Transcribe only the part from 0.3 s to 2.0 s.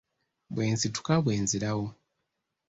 Bwe nsituka bwe nzirawo.